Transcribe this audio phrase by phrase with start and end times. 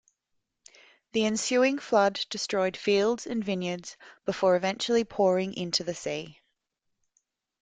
[1.11, 6.39] The ensuing flood destroyed fields and vineyards before eventually pouring into the sea.